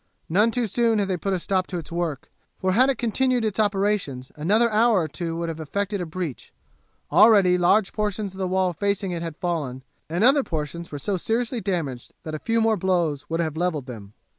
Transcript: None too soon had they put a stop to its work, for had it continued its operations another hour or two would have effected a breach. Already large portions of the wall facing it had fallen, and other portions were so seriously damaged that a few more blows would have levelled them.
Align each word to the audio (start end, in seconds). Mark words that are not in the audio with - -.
None 0.29 0.49
too 0.49 0.65
soon 0.65 0.97
had 0.97 1.09
they 1.09 1.15
put 1.15 1.31
a 1.31 1.37
stop 1.37 1.67
to 1.67 1.77
its 1.77 1.91
work, 1.91 2.31
for 2.57 2.71
had 2.71 2.89
it 2.89 2.97
continued 2.97 3.45
its 3.45 3.59
operations 3.59 4.31
another 4.35 4.67
hour 4.71 5.01
or 5.01 5.07
two 5.07 5.37
would 5.37 5.47
have 5.47 5.59
effected 5.59 6.01
a 6.01 6.07
breach. 6.07 6.51
Already 7.11 7.55
large 7.55 7.93
portions 7.93 8.33
of 8.33 8.39
the 8.39 8.47
wall 8.47 8.73
facing 8.73 9.11
it 9.11 9.21
had 9.21 9.37
fallen, 9.37 9.83
and 10.09 10.23
other 10.23 10.43
portions 10.43 10.91
were 10.91 10.97
so 10.97 11.17
seriously 11.17 11.61
damaged 11.61 12.13
that 12.23 12.33
a 12.33 12.39
few 12.39 12.61
more 12.61 12.77
blows 12.77 13.29
would 13.29 13.41
have 13.41 13.55
levelled 13.55 13.85
them. 13.85 14.13